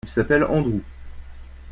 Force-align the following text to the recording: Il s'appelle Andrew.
Il 0.03 0.09
s'appelle 0.09 0.41
Andrew. 0.45 0.81